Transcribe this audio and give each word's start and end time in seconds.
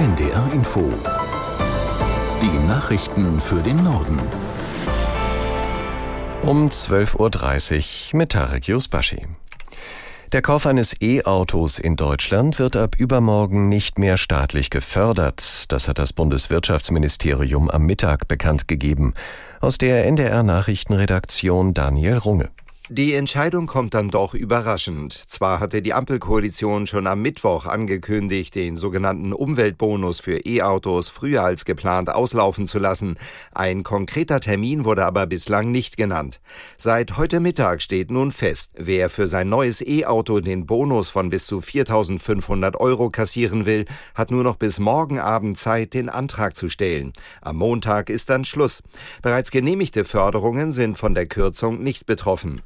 NDR 0.00 0.50
Info. 0.54 0.90
Die 2.40 2.66
Nachrichten 2.66 3.38
für 3.38 3.60
den 3.62 3.84
Norden. 3.84 4.18
Um 6.40 6.68
12.30 6.68 8.14
Uhr 8.14 8.18
mit 8.18 8.32
Tarek 8.32 8.66
Yusbashi. 8.66 9.20
Der 10.32 10.40
Kauf 10.40 10.64
eines 10.64 10.96
E-Autos 11.02 11.78
in 11.78 11.96
Deutschland 11.96 12.58
wird 12.58 12.76
ab 12.76 12.96
übermorgen 12.96 13.68
nicht 13.68 13.98
mehr 13.98 14.16
staatlich 14.16 14.70
gefördert. 14.70 15.70
Das 15.70 15.86
hat 15.86 15.98
das 15.98 16.14
Bundeswirtschaftsministerium 16.14 17.68
am 17.68 17.82
Mittag 17.82 18.26
bekannt 18.26 18.68
gegeben. 18.68 19.12
Aus 19.60 19.76
der 19.76 20.06
NDR 20.06 20.42
Nachrichtenredaktion 20.42 21.74
Daniel 21.74 22.16
Runge. 22.16 22.48
Die 22.92 23.14
Entscheidung 23.14 23.68
kommt 23.68 23.94
dann 23.94 24.08
doch 24.08 24.34
überraschend. 24.34 25.12
Zwar 25.12 25.60
hatte 25.60 25.80
die 25.80 25.92
Ampelkoalition 25.94 26.88
schon 26.88 27.06
am 27.06 27.22
Mittwoch 27.22 27.66
angekündigt, 27.66 28.56
den 28.56 28.74
sogenannten 28.74 29.32
Umweltbonus 29.32 30.18
für 30.18 30.44
E-Autos 30.44 31.08
früher 31.08 31.44
als 31.44 31.64
geplant 31.64 32.10
auslaufen 32.10 32.66
zu 32.66 32.80
lassen. 32.80 33.16
Ein 33.54 33.84
konkreter 33.84 34.40
Termin 34.40 34.84
wurde 34.84 35.04
aber 35.04 35.28
bislang 35.28 35.70
nicht 35.70 35.98
genannt. 35.98 36.40
Seit 36.78 37.16
heute 37.16 37.38
Mittag 37.38 37.80
steht 37.80 38.10
nun 38.10 38.32
fest, 38.32 38.72
wer 38.76 39.08
für 39.08 39.28
sein 39.28 39.48
neues 39.48 39.80
E-Auto 39.86 40.40
den 40.40 40.66
Bonus 40.66 41.08
von 41.08 41.30
bis 41.30 41.46
zu 41.46 41.60
4.500 41.60 42.76
Euro 42.76 43.08
kassieren 43.10 43.66
will, 43.66 43.84
hat 44.16 44.32
nur 44.32 44.42
noch 44.42 44.56
bis 44.56 44.80
morgen 44.80 45.20
Abend 45.20 45.58
Zeit, 45.58 45.94
den 45.94 46.08
Antrag 46.08 46.56
zu 46.56 46.68
stellen. 46.68 47.12
Am 47.40 47.54
Montag 47.54 48.10
ist 48.10 48.30
dann 48.30 48.42
Schluss. 48.42 48.82
Bereits 49.22 49.52
genehmigte 49.52 50.04
Förderungen 50.04 50.72
sind 50.72 50.98
von 50.98 51.14
der 51.14 51.26
Kürzung 51.26 51.84
nicht 51.84 52.04
betroffen. 52.04 52.62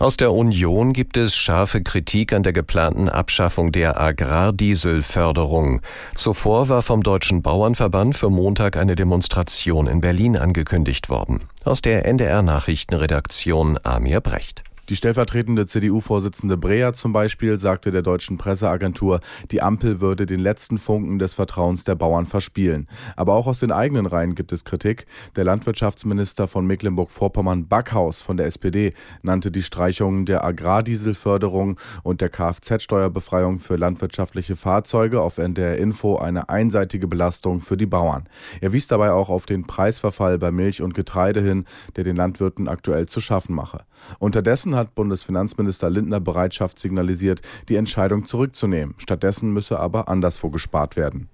Aus 0.00 0.16
der 0.16 0.32
Union 0.32 0.92
gibt 0.92 1.16
es 1.16 1.34
scharfe 1.34 1.82
Kritik 1.82 2.32
an 2.32 2.44
der 2.44 2.52
geplanten 2.52 3.08
Abschaffung 3.08 3.72
der 3.72 4.00
Agrardieselförderung. 4.00 5.80
Zuvor 6.14 6.68
war 6.68 6.82
vom 6.82 7.02
Deutschen 7.02 7.42
Bauernverband 7.42 8.16
für 8.16 8.30
Montag 8.30 8.76
eine 8.76 8.94
Demonstration 8.94 9.88
in 9.88 10.00
Berlin 10.00 10.36
angekündigt 10.36 11.08
worden. 11.10 11.40
Aus 11.64 11.82
der 11.82 12.04
NDR 12.04 12.42
Nachrichtenredaktion 12.42 13.76
Amir 13.82 14.20
Brecht. 14.20 14.62
Die 14.88 14.96
stellvertretende 14.96 15.66
CDU-Vorsitzende 15.66 16.56
Breer 16.56 16.94
zum 16.94 17.12
Beispiel 17.12 17.58
sagte 17.58 17.90
der 17.90 18.00
deutschen 18.00 18.38
Presseagentur, 18.38 19.20
die 19.50 19.60
Ampel 19.60 20.00
würde 20.00 20.24
den 20.24 20.40
letzten 20.40 20.78
Funken 20.78 21.18
des 21.18 21.34
Vertrauens 21.34 21.84
der 21.84 21.94
Bauern 21.94 22.24
verspielen. 22.24 22.88
Aber 23.14 23.34
auch 23.34 23.46
aus 23.46 23.58
den 23.58 23.70
eigenen 23.70 24.06
Reihen 24.06 24.34
gibt 24.34 24.50
es 24.50 24.64
Kritik. 24.64 25.04
Der 25.36 25.44
Landwirtschaftsminister 25.44 26.48
von 26.48 26.66
Mecklenburg-Vorpommern 26.66 27.68
Backhaus 27.68 28.22
von 28.22 28.38
der 28.38 28.46
SPD 28.46 28.94
nannte 29.20 29.50
die 29.50 29.62
Streichungen 29.62 30.24
der 30.24 30.42
Agrardieselförderung 30.42 31.78
und 32.02 32.22
der 32.22 32.30
Kfz-Steuerbefreiung 32.30 33.58
für 33.58 33.76
landwirtschaftliche 33.76 34.56
Fahrzeuge 34.56 35.20
auf 35.20 35.36
NDR 35.36 35.76
Info 35.76 36.16
eine 36.16 36.48
einseitige 36.48 37.08
Belastung 37.08 37.60
für 37.60 37.76
die 37.76 37.84
Bauern. 37.84 38.26
Er 38.62 38.72
wies 38.72 38.86
dabei 38.86 39.12
auch 39.12 39.28
auf 39.28 39.44
den 39.44 39.66
Preisverfall 39.66 40.38
bei 40.38 40.50
Milch 40.50 40.80
und 40.80 40.94
Getreide 40.94 41.42
hin, 41.42 41.66
der 41.96 42.04
den 42.04 42.16
Landwirten 42.16 42.68
aktuell 42.68 43.06
zu 43.06 43.20
schaffen 43.20 43.54
mache. 43.54 43.84
Unterdessen 44.18 44.77
hat 44.78 44.94
Bundesfinanzminister 44.94 45.90
Lindner 45.90 46.20
Bereitschaft 46.20 46.78
signalisiert, 46.78 47.42
die 47.68 47.76
Entscheidung 47.76 48.24
zurückzunehmen. 48.24 48.94
Stattdessen 48.96 49.52
müsse 49.52 49.78
aber 49.78 50.08
anderswo 50.08 50.48
gespart 50.48 50.96
werden. 50.96 51.28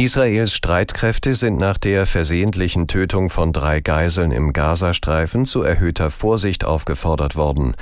Israels 0.00 0.52
Streitkräfte 0.52 1.34
sind 1.34 1.58
nach 1.58 1.76
der 1.76 2.06
versehentlichen 2.06 2.86
Tötung 2.86 3.30
von 3.30 3.52
drei 3.52 3.80
Geiseln 3.80 4.30
im 4.30 4.52
Gazastreifen 4.52 5.44
zu 5.44 5.62
erhöhter 5.62 6.10
Vorsicht 6.10 6.64
aufgefordert 6.64 7.34
worden. 7.34 7.74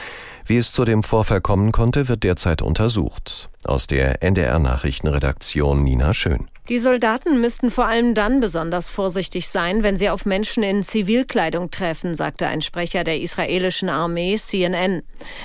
Wie 0.48 0.58
es 0.58 0.72
zu 0.72 0.84
dem 0.84 1.02
Vorfall 1.02 1.40
kommen 1.40 1.72
konnte, 1.72 2.06
wird 2.06 2.22
derzeit 2.22 2.62
untersucht. 2.62 3.50
Aus 3.64 3.88
der 3.88 4.22
NDR 4.22 4.60
Nachrichtenredaktion 4.60 5.82
Nina 5.82 6.14
Schön. 6.14 6.46
Die 6.68 6.78
Soldaten 6.80 7.40
müssten 7.40 7.70
vor 7.70 7.86
allem 7.86 8.14
dann 8.14 8.40
besonders 8.40 8.90
vorsichtig 8.90 9.48
sein, 9.48 9.84
wenn 9.84 9.96
sie 9.96 10.10
auf 10.10 10.26
Menschen 10.26 10.64
in 10.64 10.82
Zivilkleidung 10.82 11.70
treffen, 11.70 12.16
sagte 12.16 12.48
ein 12.48 12.60
Sprecher 12.60 13.04
der 13.04 13.20
israelischen 13.20 13.88
Armee 13.88 14.36
CNN. 14.36 15.02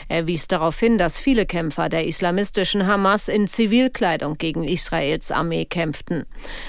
Er 0.08 0.26
wies 0.26 0.48
darauf 0.48 0.80
hin, 0.80 0.98
dass 0.98 1.20
viele 1.20 1.46
Kämpfer 1.46 1.90
der 1.90 2.08
islamistischen 2.08 2.88
Hamas 2.88 3.28
in 3.28 3.48
Zivilkleidung 3.48 4.40
gegen 4.40 4.64
Israels 4.64 5.32
Armee 5.32 5.66
kämpften. 5.66 6.26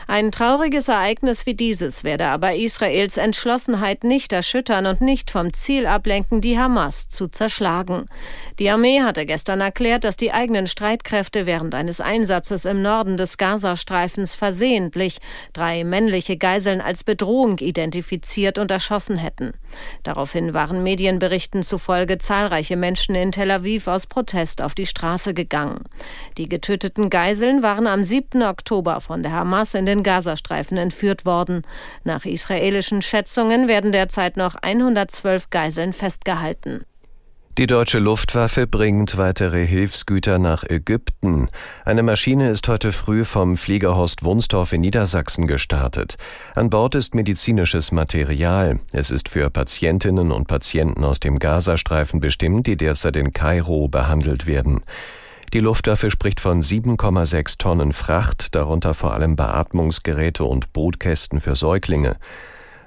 Ein 0.07 0.33
trauriges 0.33 0.89
Ereignis 0.89 1.47
wie 1.47 1.55
dieses 1.55 2.05
werde 2.05 2.27
aber 2.27 2.55
Israels 2.55 3.17
Entschlossenheit 3.17 4.05
nicht 4.05 4.35
erschüttern 4.35 4.85
und 4.85 5.01
nicht 5.01 5.31
vom 5.31 5.55
Ziel 5.55 5.87
ablenken, 5.87 6.43
die 6.43 6.59
Hamas 6.59 7.09
zu 7.09 7.29
zerschlagen. 7.29 8.05
Die 8.59 8.71
Armee 8.71 9.01
hatte 9.01 9.27
gestern 9.27 9.61
erklärt, 9.61 10.05
dass 10.05 10.17
die 10.17 10.33
eigenen 10.33 10.67
Streitkräfte 10.67 11.47
während 11.47 11.75
eines 11.75 12.01
Einsatzes 12.01 12.65
im 12.65 12.83
Norden 12.83 13.17
des 13.17 13.39
Gazastreifens 13.39 14.35
versehentlich 14.35 15.19
drei 15.53 15.85
männliche 15.85 16.37
Geiseln 16.37 16.81
als 16.81 17.03
Bedrohung 17.03 17.59
identifiziert 17.59 18.59
und 18.59 18.71
erschossen 18.71 19.17
hätten. 19.17 19.53
Daraufhin 20.03 20.55
waren 20.55 20.83
Medienberichten 20.83 21.63
zufolge 21.63 22.19
zahlreiche 22.19 22.77
Menschen 22.77 23.15
in 23.15 23.33
Tel 23.33 23.51
Aviv 23.51 23.87
aus 23.89 24.07
Protest 24.07 24.61
auf 24.63 24.75
die 24.75 24.87
Straße 24.87 25.35
gegangen. 25.35 25.85
Die 26.37 26.49
getöteten 26.49 27.11
Geiseln 27.11 27.63
waren 27.63 27.87
am 27.87 28.05
7. 28.05 28.43
Oktober 28.43 29.01
von 29.01 29.23
der 29.23 29.33
Hamas 29.33 29.75
in 29.75 29.87
den 29.87 30.03
Gazastreifen 30.03 30.77
entführt 30.77 31.25
worden. 31.25 31.63
Nach 32.05 32.25
israelischen 32.25 33.03
Schätzungen 33.03 33.67
werden 33.67 33.93
derzeit 33.93 34.37
noch 34.37 34.57
112 34.57 35.51
Geiseln 35.51 35.93
festgehalten. 35.93 36.85
Die 37.59 37.67
deutsche 37.67 37.99
Luftwaffe 37.99 38.67
bringt 38.67 39.19
weitere 39.19 39.67
Hilfsgüter 39.67 40.39
nach 40.39 40.65
Ägypten. 40.65 41.49
Eine 41.85 42.03
Maschine 42.03 42.49
ist 42.49 42.67
heute 42.67 42.93
früh 42.93 43.27
vom 43.27 43.59
Flieger 43.59 43.95
Horst 43.95 44.25
Wunstorf 44.25 44.73
in 44.73 44.81
Niedersachsen 44.81 45.47
gestartet. 45.47 46.17
An 46.55 46.71
Bord 46.71 46.95
ist 46.95 47.15
medizinisches 47.15 47.93
Material. 47.93 48.79
Es 48.93 49.11
ist 49.11 49.29
für 49.29 49.51
Patientinnen 49.51 50.33
und 50.33 50.49
Patienten 50.49 51.05
aus 51.05 51.21
dem 51.21 51.39
Gazastreifen 51.39 52.21
bestimmt, 52.21 52.67
die 52.67 52.79
derzeit 52.79 53.17
in 53.17 53.35
Kairo 53.35 53.87
behandelt 53.87 54.47
werden. 54.47 54.81
Die 55.53 55.61
Luftwaffe 55.61 56.11
spricht 56.11 56.41
von 56.41 56.63
7,6 56.63 57.59
Tonnen 57.59 57.93
Fracht, 57.93 58.55
darunter 58.55 58.95
vor 58.95 59.13
allem 59.13 59.37
Beatmungsgeräte 59.37 60.45
und 60.45 60.73
Brutkästen 60.73 61.39
für 61.39 61.55
Säuglinge. 61.55 62.17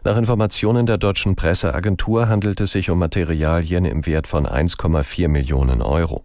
Nach 0.05 0.17
Informationen 0.17 0.85
der 0.85 0.99
deutschen 0.99 1.35
Presseagentur 1.35 2.29
handelt 2.29 2.61
es 2.61 2.73
sich 2.73 2.91
um 2.91 2.99
Materialien 2.99 3.85
im 3.85 4.05
Wert 4.05 4.27
von 4.27 4.45
1,4 4.45 5.27
Millionen 5.29 5.81
Euro. 5.81 6.23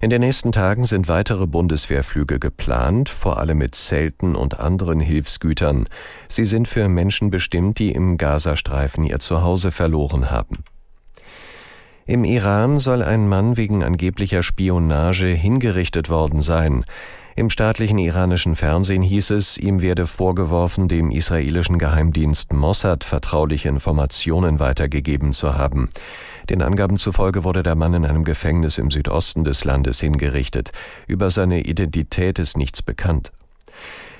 In 0.00 0.08
den 0.08 0.22
nächsten 0.22 0.50
Tagen 0.50 0.84
sind 0.84 1.06
weitere 1.06 1.46
Bundeswehrflüge 1.46 2.38
geplant, 2.38 3.10
vor 3.10 3.36
allem 3.36 3.58
mit 3.58 3.74
Zelten 3.74 4.34
und 4.34 4.60
anderen 4.60 4.98
Hilfsgütern. 4.98 5.90
Sie 6.26 6.46
sind 6.46 6.68
für 6.68 6.88
Menschen 6.88 7.28
bestimmt, 7.28 7.78
die 7.78 7.92
im 7.92 8.16
Gazastreifen 8.16 9.04
ihr 9.04 9.18
Zuhause 9.18 9.72
verloren 9.72 10.30
haben. 10.30 10.64
Im 12.06 12.24
Iran 12.24 12.78
soll 12.78 13.02
ein 13.02 13.28
Mann 13.28 13.58
wegen 13.58 13.84
angeblicher 13.84 14.42
Spionage 14.42 15.26
hingerichtet 15.26 16.08
worden 16.08 16.40
sein. 16.40 16.86
Im 17.36 17.48
staatlichen 17.48 17.98
iranischen 17.98 18.56
Fernsehen 18.56 19.02
hieß 19.02 19.30
es, 19.30 19.56
ihm 19.56 19.80
werde 19.80 20.06
vorgeworfen, 20.06 20.88
dem 20.88 21.10
israelischen 21.10 21.78
Geheimdienst 21.78 22.52
Mossad 22.52 23.04
vertrauliche 23.04 23.68
Informationen 23.68 24.58
weitergegeben 24.58 25.32
zu 25.32 25.56
haben. 25.56 25.88
Den 26.48 26.62
Angaben 26.62 26.98
zufolge 26.98 27.44
wurde 27.44 27.62
der 27.62 27.76
Mann 27.76 27.94
in 27.94 28.04
einem 28.04 28.24
Gefängnis 28.24 28.78
im 28.78 28.90
Südosten 28.90 29.44
des 29.44 29.64
Landes 29.64 30.00
hingerichtet. 30.00 30.72
Über 31.06 31.30
seine 31.30 31.62
Identität 31.62 32.38
ist 32.38 32.56
nichts 32.56 32.82
bekannt. 32.82 33.30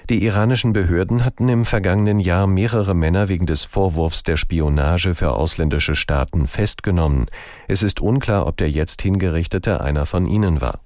Die 0.08 0.24
iranischen 0.24 0.72
Behörden 0.72 1.24
hatten 1.24 1.48
im 1.48 1.64
vergangenen 1.64 2.18
Jahr 2.18 2.46
mehrere 2.46 2.94
Männer 2.94 3.28
wegen 3.28 3.46
des 3.46 3.62
Vorwurfs 3.62 4.24
der 4.24 4.36
Spionage 4.36 5.14
für 5.14 5.32
ausländische 5.34 5.94
Staaten 5.94 6.46
festgenommen. 6.46 7.26
Es 7.68 7.82
ist 7.82 8.00
unklar, 8.00 8.46
ob 8.46 8.56
der 8.56 8.70
jetzt 8.70 9.02
hingerichtete 9.02 9.80
einer 9.80 10.06
von 10.06 10.26
ihnen 10.26 10.60
war. 10.60 10.80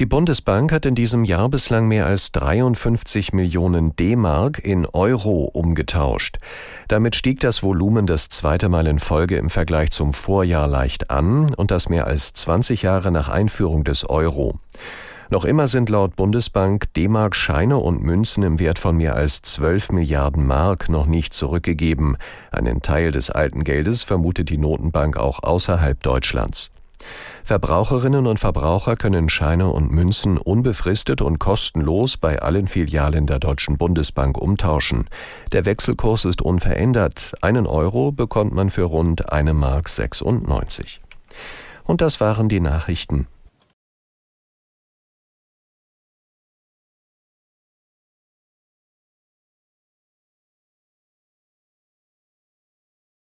Die 0.00 0.06
Bundesbank 0.06 0.72
hat 0.72 0.86
in 0.86 0.96
diesem 0.96 1.22
Jahr 1.22 1.48
bislang 1.48 1.86
mehr 1.86 2.06
als 2.06 2.32
53 2.32 3.32
Millionen 3.32 3.94
D-Mark 3.94 4.58
in 4.58 4.86
Euro 4.86 5.44
umgetauscht. 5.44 6.38
Damit 6.88 7.14
stieg 7.14 7.38
das 7.38 7.62
Volumen 7.62 8.04
das 8.04 8.28
zweite 8.28 8.68
Mal 8.68 8.88
in 8.88 8.98
Folge 8.98 9.36
im 9.36 9.50
Vergleich 9.50 9.92
zum 9.92 10.12
Vorjahr 10.12 10.66
leicht 10.66 11.10
an 11.10 11.54
und 11.54 11.70
das 11.70 11.88
mehr 11.88 12.08
als 12.08 12.32
20 12.32 12.82
Jahre 12.82 13.12
nach 13.12 13.28
Einführung 13.28 13.84
des 13.84 14.10
Euro. 14.10 14.58
Noch 15.30 15.44
immer 15.44 15.68
sind 15.68 15.88
laut 15.90 16.16
Bundesbank 16.16 16.92
D-Mark 16.94 17.36
Scheine 17.36 17.76
und 17.76 18.02
Münzen 18.02 18.42
im 18.42 18.58
Wert 18.58 18.80
von 18.80 18.96
mehr 18.96 19.14
als 19.14 19.42
12 19.42 19.92
Milliarden 19.92 20.44
Mark 20.44 20.88
noch 20.88 21.06
nicht 21.06 21.32
zurückgegeben. 21.32 22.16
Einen 22.50 22.82
Teil 22.82 23.12
des 23.12 23.30
alten 23.30 23.62
Geldes 23.62 24.02
vermutet 24.02 24.50
die 24.50 24.58
Notenbank 24.58 25.16
auch 25.16 25.44
außerhalb 25.44 26.02
Deutschlands. 26.02 26.72
Verbraucherinnen 27.44 28.26
und 28.26 28.38
Verbraucher 28.38 28.96
können 28.96 29.28
Scheine 29.28 29.68
und 29.68 29.90
Münzen 29.90 30.38
unbefristet 30.38 31.20
und 31.20 31.38
kostenlos 31.38 32.16
bei 32.16 32.40
allen 32.40 32.68
Filialen 32.68 33.26
der 33.26 33.38
Deutschen 33.38 33.76
Bundesbank 33.76 34.38
umtauschen. 34.38 35.08
Der 35.52 35.64
Wechselkurs 35.66 36.24
ist 36.24 36.40
unverändert. 36.40 37.34
Einen 37.42 37.66
Euro 37.66 38.12
bekommt 38.12 38.54
man 38.54 38.70
für 38.70 38.84
rund 38.84 39.30
eine 39.30 39.52
Mark 39.52 39.88
96. 39.88 41.00
Und 41.84 42.00
das 42.00 42.20
waren 42.20 42.48
die 42.48 42.60
Nachrichten. 42.60 43.26